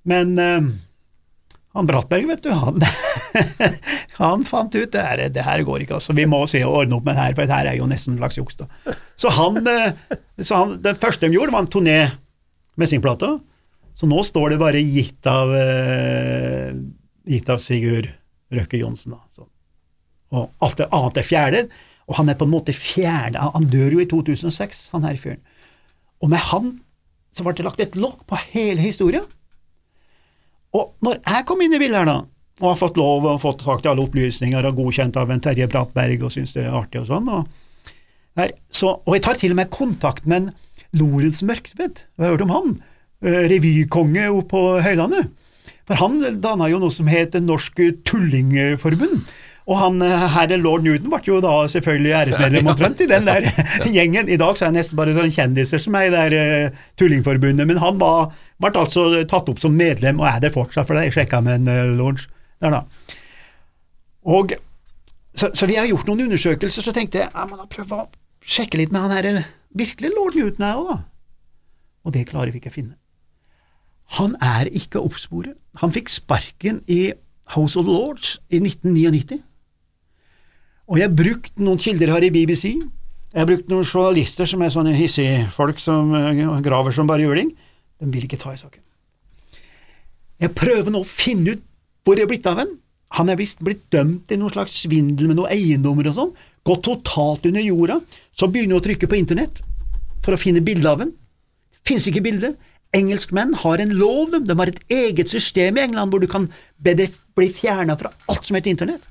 Men 0.08 0.36
eh, 0.40 0.68
han 1.78 1.90
Brattberg, 1.90 2.30
vet 2.30 2.46
du, 2.46 2.52
han, 2.54 2.86
han 4.22 4.46
fant 4.48 4.78
ut 4.78 4.94
det 4.94 5.04
her, 5.04 5.24
det 5.34 5.48
her 5.48 5.66
går 5.66 5.84
ikke, 5.84 5.98
altså. 5.98 6.16
Vi 6.18 6.28
må 6.30 6.44
se 6.50 6.62
og 6.66 6.84
ordne 6.84 7.00
opp 7.00 7.10
med 7.10 7.18
det 7.18 7.26
her, 7.26 7.36
for 7.36 7.50
det 7.50 7.58
her 7.58 7.72
er 7.74 7.82
jo 7.82 7.90
nesten 7.90 8.16
en 8.16 8.22
slags 8.22 8.40
juks, 8.40 8.62
da. 8.62 8.96
Så 9.18 9.34
han, 9.36 9.60
eh, 9.74 10.18
så 10.42 10.64
han, 10.64 10.78
det 10.86 11.00
første 11.02 11.28
de 11.28 11.38
gjorde, 11.38 11.54
var 11.56 11.66
en 11.66 11.74
turné 11.74 12.00
med 12.78 12.90
sin 12.94 13.02
plate. 13.04 13.34
Så 13.98 14.06
nå 14.06 14.22
står 14.22 14.54
det 14.54 14.62
bare 14.62 14.82
gitt 14.86 15.26
av 15.30 15.50
eh, 15.58 16.78
gitt 17.26 17.50
av 17.50 17.62
Sigurd 17.62 18.12
Røkke 18.54 18.80
Johnsen. 18.80 19.18
Da. 19.18 19.48
Og 20.36 20.50
alt 20.64 20.80
det 20.82 20.90
annet 20.92 21.22
er 21.22 21.28
fjerde, 21.28 21.62
og 22.08 22.18
han 22.20 22.30
er 22.32 22.38
på 22.40 22.48
en 22.48 22.52
måte 22.52 22.76
fjerde 22.76 23.40
Han 23.54 23.68
dør 23.72 23.98
jo 23.98 24.00
i 24.04 24.08
2006, 24.08 24.90
han 24.96 25.08
her 25.08 25.18
fyren. 25.20 25.44
Og 26.24 26.32
med 26.32 26.42
han 26.52 26.78
så 27.36 27.46
ble 27.46 27.54
det 27.54 27.68
lagt 27.68 27.84
et 27.84 27.98
lokk 28.00 28.24
på 28.30 28.40
hele 28.56 28.82
historien. 28.82 29.26
Og 30.74 30.96
når 31.06 31.20
jeg 31.22 31.46
kom 31.48 31.62
inn 31.62 31.76
i 31.76 31.80
bildet 31.80 32.00
her, 32.02 32.10
da, 32.10 32.18
og 32.58 32.72
har 32.72 32.80
fått 32.80 32.98
lov 32.98 33.28
og 33.30 33.42
fått 33.44 33.62
tak 33.62 33.86
i 33.86 33.90
alle 33.92 34.04
opplysninger 34.08 34.66
og 34.66 34.80
godkjent 34.80 35.18
av 35.22 35.30
en 35.30 35.42
Terje 35.44 35.68
Bratberg 35.70 36.26
og 36.26 36.34
syns 36.34 36.56
det 36.56 36.66
er 36.66 36.78
artig 36.78 37.04
og 37.04 37.10
sånn, 37.12 37.30
og, 37.30 37.92
der, 38.38 38.54
så, 38.74 38.96
og 39.06 39.14
jeg 39.14 39.26
tar 39.26 39.38
til 39.42 39.54
og 39.54 39.60
med 39.60 39.74
kontakt 39.74 40.26
med 40.26 40.40
en 40.40 40.50
Lorentz 40.98 41.44
Mørktvedt, 41.46 42.06
har 42.18 42.34
hørt 42.34 42.46
om 42.46 42.54
han? 42.54 42.78
Eh, 43.26 43.44
revykonge 43.52 44.30
oppe 44.32 44.50
på 44.56 44.64
Høylandet. 44.86 45.30
For 45.88 46.00
han 46.02 46.20
danna 46.42 46.68
jo 46.72 46.80
noe 46.82 46.94
som 46.94 47.10
het 47.10 47.38
Norsk 47.42 47.80
Tullingforbund. 48.08 49.24
Og 49.68 49.76
han 49.76 50.00
eh, 50.06 50.26
herre 50.32 50.58
lord 50.62 50.86
Newton 50.86 51.12
ble 51.12 51.20
jo 51.28 51.42
da 51.44 51.54
selvfølgelig 51.72 52.14
æresmedlem 52.22 52.70
omtrent 52.72 53.02
i 53.04 53.10
den 53.10 53.26
der 53.28 53.50
gjengen. 53.98 54.30
I 54.32 54.40
dag 54.40 54.56
så 54.56 54.68
er 54.68 54.72
det 54.72 54.80
nesten 54.80 55.00
bare 55.00 55.16
sånne 55.18 55.36
kjendiser 55.36 55.82
som 55.84 55.98
er 56.00 56.08
i 56.08 56.14
det 56.14 56.22
der 56.32 56.70
uh, 56.70 56.86
Tullingforbundet, 57.00 57.68
men 57.68 57.82
han 57.84 58.00
var, 58.00 58.30
ble 58.64 58.72
altså 58.80 59.10
tatt 59.28 59.52
opp 59.52 59.60
som 59.60 59.76
medlem, 59.76 60.22
og 60.24 60.30
er 60.30 60.40
det 60.46 60.54
fortsatt, 60.56 60.88
for 60.88 60.96
det 60.96 61.10
jeg 61.10 61.18
sjekka 61.18 61.42
med 61.44 61.60
en 61.60 61.74
uh, 61.74 61.98
lord 62.00 62.24
der, 62.64 62.78
da. 62.78 63.18
Og, 64.28 64.56
så, 65.36 65.52
så, 65.52 65.68
vi 65.68 65.76
har 65.80 65.90
gjort 65.92 66.08
noen 66.08 66.26
undersøkelser, 66.30 66.88
så 66.88 66.96
tenkte 66.96 67.22
jeg 67.22 67.28
ja, 67.28 67.44
men 67.50 67.60
da 67.60 67.68
prøve 67.72 68.00
å 68.06 68.08
sjekke 68.48 68.80
litt 68.80 68.96
med 68.96 69.04
han 69.04 69.16
herre 69.18 69.44
virkelig 69.78 70.14
lord 70.16 70.40
Newton 70.40 70.64
her 70.64 70.80
òg, 70.80 70.94
da. 70.94 70.98
Og 72.08 72.16
det 72.16 72.24
klarer 72.30 72.56
vi 72.56 72.62
ikke 72.62 72.72
å 72.72 72.78
finne. 72.78 72.96
Han 74.16 74.38
er 74.40 74.70
ikke 74.72 75.02
å 75.02 75.10
oppspore. 75.10 75.58
Han 75.84 75.92
fikk 75.92 76.08
sparken 76.14 76.80
i 76.88 77.12
House 77.52 77.76
of 77.80 77.88
Lords 77.88 78.38
i 78.48 78.62
1999. 78.64 79.42
Og 80.88 81.00
jeg 81.02 81.10
har 81.10 81.16
brukt 81.20 81.58
noen 81.60 81.80
kilder 81.84 82.14
her 82.16 82.24
i 82.24 82.32
BBC. 82.32 82.70
Jeg 83.34 83.42
har 83.42 83.48
brukt 83.50 83.68
noen 83.72 83.86
journalister 83.86 84.48
som 84.48 84.62
er 84.64 84.72
sånne 84.72 84.96
hissige 84.96 85.48
folk 85.54 85.82
som 85.84 86.14
eh, 86.16 86.44
graver 86.64 86.96
som 86.96 87.10
bare 87.10 87.26
juling. 87.26 87.52
De 88.00 88.12
vil 88.14 88.28
ikke 88.28 88.40
ta 88.40 88.54
i 88.56 88.60
saken. 88.60 88.84
Jeg 90.40 90.54
prøver 90.56 90.94
nå 90.94 91.02
å 91.02 91.08
finne 91.08 91.58
ut 91.58 91.64
hvor 92.06 92.16
det 92.16 92.24
er 92.24 92.32
blitt 92.32 92.48
av 92.48 92.62
en. 92.64 92.72
Han 93.18 93.32
er 93.32 93.40
visst 93.40 93.60
blitt 93.64 93.84
dømt 93.92 94.32
i 94.32 94.38
noen 94.40 94.54
slags 94.54 94.78
svindel 94.84 95.28
med 95.30 95.40
noen 95.40 95.52
eiendommer 95.52 96.08
og 96.10 96.16
sånn, 96.16 96.32
gått 96.68 96.86
totalt 96.88 97.46
under 97.48 97.64
jorda, 97.64 98.00
så 98.36 98.50
begynner 98.52 98.76
jeg 98.76 98.82
å 98.82 98.86
trykke 98.88 99.10
på 99.12 99.20
internett 99.20 99.62
for 100.24 100.36
å 100.36 100.40
finne 100.40 100.64
bilde 100.64 100.92
av 100.92 101.04
ham. 101.04 101.14
Fins 101.88 102.08
ikke 102.08 102.24
bilde. 102.24 102.54
Engelskmenn 102.96 103.56
har 103.64 103.84
en 103.84 103.94
lov, 103.96 104.36
de 104.44 104.56
har 104.60 104.72
et 104.72 104.82
eget 104.92 105.32
system 105.32 105.80
i 105.80 105.84
England 105.84 106.12
hvor 106.12 106.24
du 106.24 106.28
kan 106.32 106.48
bli 106.84 107.52
fjerna 107.56 107.96
fra 108.00 108.12
alt 108.32 108.48
som 108.48 108.60
heter 108.60 108.72
internett. 108.76 109.04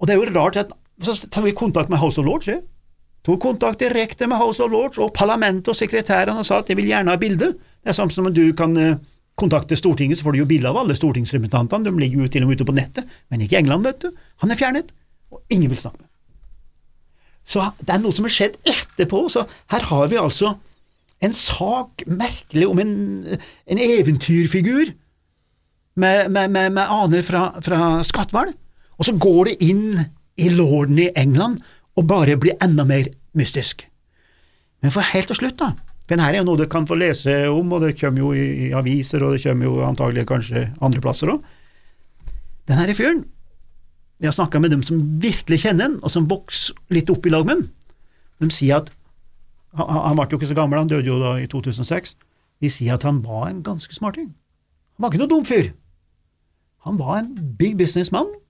Og 0.00 0.08
det 0.08 0.16
er 0.16 0.20
jo 0.20 0.32
rart 0.34 0.58
at 0.60 0.72
så 1.00 1.16
tar 1.30 1.42
vi 1.42 1.54
kontakt 1.56 1.90
med 1.90 2.00
House 2.02 2.20
of 2.20 2.26
Lords, 2.26 2.48
ja. 2.48 2.58
tok 3.24 3.40
kontakt 3.40 3.80
direkte 3.80 4.26
med 4.26 4.38
House 4.38 4.62
of 4.62 4.70
Lords 4.70 4.98
og 4.98 5.12
parlamentet 5.14 5.70
og 5.72 5.78
sekretærene 5.78 6.42
og 6.42 6.46
sa 6.46 6.60
at 6.60 6.68
de 6.68 6.76
vil 6.78 6.90
gjerne 6.90 7.10
ha 7.10 7.20
bilde. 7.20 7.52
Det 7.82 7.90
er 7.90 7.96
samme 7.96 8.14
som 8.14 8.28
om 8.28 8.34
du 8.34 8.44
kan 8.58 8.76
eh, 8.76 8.98
kontakte 9.38 9.76
Stortinget, 9.78 10.18
så 10.18 10.26
får 10.26 10.36
du 10.36 10.42
jo 10.42 10.48
bilde 10.48 10.70
av 10.70 10.78
alle 10.82 10.96
stortingsrepresentantene, 10.96 11.88
de 11.88 12.02
ligger 12.02 12.24
jo 12.24 12.32
til 12.32 12.44
og 12.44 12.50
med 12.50 12.60
ute 12.60 12.68
på 12.68 12.76
nettet, 12.76 13.08
men 13.30 13.44
ikke 13.44 13.56
i 13.56 13.62
England, 13.62 13.86
vet 13.86 14.02
du. 14.04 14.10
Han 14.44 14.52
er 14.52 14.58
fjernet, 14.60 14.92
og 15.32 15.40
ingen 15.50 15.70
vil 15.72 15.80
snakke 15.80 16.02
med 16.02 16.08
Så 17.48 17.64
det 17.80 17.94
er 17.94 18.02
noe 18.02 18.14
som 18.14 18.28
har 18.28 18.34
skjedd 18.34 18.58
etterpå, 18.68 19.24
så 19.32 19.46
her 19.72 19.88
har 19.88 20.10
vi 20.12 20.20
altså 20.20 20.54
en 21.22 21.34
sak 21.34 22.04
merkelig 22.06 22.66
om 22.68 22.80
en, 22.82 22.92
en 23.66 23.80
eventyrfigur 23.80 24.92
med, 25.94 26.30
med, 26.30 26.50
med, 26.50 26.72
med 26.74 26.82
aner 26.82 27.22
fra, 27.22 27.44
fra 27.62 28.02
Skatval, 28.06 28.52
og 28.98 29.06
så 29.06 29.14
går 29.18 29.50
det 29.50 29.56
inn 29.64 29.86
i 30.42 30.50
lorden 30.52 30.98
i 30.98 31.10
England 31.16 31.62
og 31.96 32.08
bare 32.08 32.36
bli 32.40 32.54
enda 32.62 32.84
mer 32.88 33.08
mystisk. 33.38 33.86
Men 34.82 34.92
for 34.94 35.06
helt 35.12 35.30
til 35.30 35.38
slutt, 35.38 35.58
da, 35.60 35.72
for 36.02 36.14
denne 36.14 36.28
er 36.28 36.40
jo 36.40 36.46
noe 36.48 36.58
du 36.58 36.66
kan 36.70 36.86
få 36.88 36.98
lese 36.98 37.34
om, 37.48 37.70
og 37.72 37.84
det 37.84 37.94
kommer 38.00 38.24
jo 38.24 38.32
i, 38.34 38.72
aviser, 38.74 39.22
og 39.22 39.36
det 39.36 39.44
kommer 39.44 39.68
jo 39.68 39.84
antagelig 39.86 40.26
kanskje 40.28 40.66
andre 40.82 41.02
plasser 41.04 41.30
òg. 41.32 41.44
Denne 42.68 42.96
fyren, 42.96 43.22
jeg 44.22 44.30
har 44.30 44.36
snakka 44.36 44.60
med 44.62 44.70
dem 44.74 44.82
som 44.86 45.00
virkelig 45.22 45.62
kjenner 45.64 45.88
han, 45.88 45.96
og 46.02 46.10
som 46.14 46.28
vokser 46.30 46.76
litt 46.94 47.10
opp 47.10 47.26
i 47.26 47.32
lag 47.32 47.46
med 47.46 47.56
han. 47.56 47.64
De 48.42 48.50
sier 48.54 48.82
at 48.82 48.90
han, 49.78 50.18
ble 50.18 50.28
jo 50.30 50.38
ikke 50.40 50.50
så 50.50 50.58
gammel, 50.58 50.78
han 50.82 50.90
døde 50.90 51.08
jo 51.08 51.20
da 51.22 51.36
i 51.40 51.48
2006. 51.50 52.16
De 52.62 52.70
sier 52.70 52.94
at 52.94 53.06
han 53.06 53.22
var 53.24 53.48
en 53.48 53.62
ganske 53.66 53.94
smarting. 53.94 54.32
Han 54.96 55.04
var 55.04 55.12
ikke 55.12 55.22
noe 55.22 55.32
dum 55.32 55.46
fyr. 55.46 55.72
Han 56.86 56.98
var 56.98 57.20
en 57.20 57.32
big 57.58 57.78
businessmann, 57.78 58.26
eh, 58.26 58.41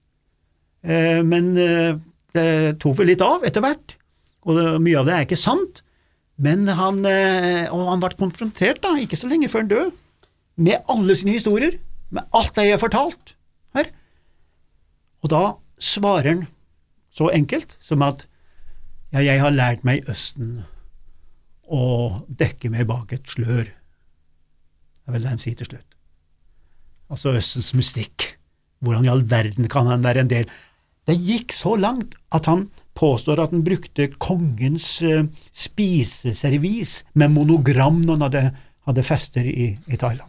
men 0.82 1.52
eh, 1.60 1.94
det 2.34 2.78
tok 2.82 2.98
vel 2.98 3.12
litt 3.12 3.22
av 3.24 3.44
etter 3.46 3.64
hvert, 3.64 3.96
og 4.48 4.58
mye 4.82 4.98
av 4.98 5.08
det 5.08 5.14
er 5.16 5.26
ikke 5.26 5.38
sant. 5.38 5.82
Men 6.42 6.66
han, 6.66 7.02
eh, 7.06 7.68
og 7.70 7.86
han 7.90 8.02
ble 8.02 8.16
konfrontert, 8.18 8.80
da, 8.82 8.96
ikke 8.98 9.18
så 9.20 9.30
lenge 9.30 9.50
før 9.52 9.64
han 9.64 9.72
døde, 9.72 9.92
med 10.62 10.90
alle 10.90 11.16
sine 11.16 11.36
historier, 11.36 11.78
med 12.12 12.26
alt 12.36 12.54
det 12.56 12.66
jeg 12.66 12.76
har 12.76 12.82
fortalt 12.82 13.34
her. 13.76 13.88
Og 15.22 15.32
da 15.32 15.44
svarer 15.82 16.28
han 16.32 16.42
så 17.12 17.30
enkelt 17.32 17.76
som 17.82 18.02
at 18.04 18.26
ja, 19.12 19.20
jeg 19.20 19.40
har 19.42 19.54
lært 19.54 19.84
meg 19.84 20.00
i 20.00 20.12
Østen 20.12 20.62
å 21.72 21.84
dekke 22.28 22.70
meg 22.72 22.88
bak 22.88 23.12
et 23.14 23.28
slør. 23.28 23.68
Det 23.68 25.10
er 25.10 25.16
vel 25.16 25.24
det 25.24 25.32
han 25.34 25.40
sier 25.40 25.56
til 25.58 25.68
slutt. 25.68 25.96
Altså 27.12 27.34
Østens 27.36 27.72
mystikk. 27.76 28.32
Hvordan 28.82 29.06
i 29.06 29.12
all 29.12 29.24
verden 29.28 29.68
kan 29.70 29.86
han 29.86 30.04
være 30.04 30.24
en 30.24 30.30
del 30.32 30.48
Det 31.08 31.16
gikk 31.18 31.54
så 31.56 31.74
langt 31.80 32.14
at 32.34 32.46
han 32.50 32.68
påstår 32.98 33.40
at 33.42 33.54
han 33.54 33.64
brukte 33.66 34.10
kongens 34.22 35.00
uh, 35.02 35.24
spiseservis 35.50 37.00
med 37.18 37.32
monogram 37.34 38.02
når 38.04 38.18
han 38.18 38.26
hadde, 38.28 38.44
hadde 38.88 39.06
fester 39.06 39.48
i, 39.48 39.72
i 39.88 39.98
Thailand. 39.98 40.28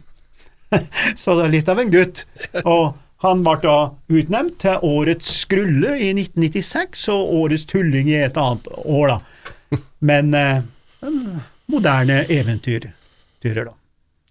så 1.20 1.36
det 1.38 1.46
er 1.46 1.54
litt 1.54 1.70
av 1.70 1.82
en 1.82 1.92
gutt. 1.92 2.24
Og 2.64 2.94
han 3.24 3.44
ble 3.44 3.54
da 3.62 3.76
utnevnt 4.12 4.58
til 4.64 4.84
Årets 4.84 5.30
skrulle 5.44 5.94
i 5.96 6.10
1996 6.12 7.06
og 7.14 7.32
Årets 7.44 7.64
tulling 7.70 8.10
i 8.12 8.20
et 8.26 8.36
annet 8.40 8.68
år, 8.84 9.14
da. 9.14 9.78
Men 10.04 10.34
eh, 10.36 10.60
moderne 11.72 12.20
eventyrturer, 12.28 13.64
da. 13.70 13.74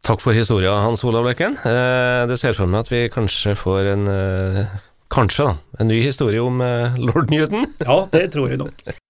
Takk 0.03 0.21
for 0.21 0.35
historia, 0.35 0.75
Hans 0.83 1.01
Olav 1.07 1.25
Løkken. 1.25 1.55
Eh, 1.63 2.23
det 2.29 2.37
ser 2.41 2.53
for 2.57 2.69
meg 2.69 2.83
at 2.83 2.91
vi 2.91 3.05
kanskje 3.11 3.55
får 3.57 3.93
en 3.95 4.09
eh, 4.11 4.75
Kanskje, 5.13 5.45
da. 5.45 5.79
En 5.79 5.91
ny 5.91 5.99
historie 6.01 6.41
om 6.41 6.61
eh, 6.65 6.95
lord 6.97 7.29
Newton. 7.29 7.67
Ja, 7.85 7.99
det 8.11 8.31
tror 8.33 8.49
jeg 8.49 8.57
nok. 8.63 9.02